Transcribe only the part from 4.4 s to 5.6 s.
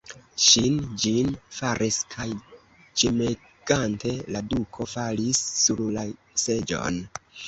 duko falis